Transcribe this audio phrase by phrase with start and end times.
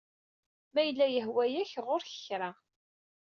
[0.73, 2.49] Ma yella yehwa-yak, Ɣuṛ-k kra.